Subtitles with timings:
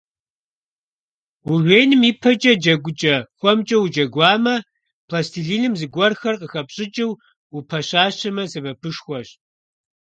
[1.51, 4.55] Ужеиным ипэкӀэ джэгукӀэ хуэмкӀэ уджэгуамэ,
[5.07, 7.11] пластелиным зыгуэрхэр къыхэпщӀыкӀыу
[7.57, 9.27] упэщэщамэ, сэбэпышхуэщ.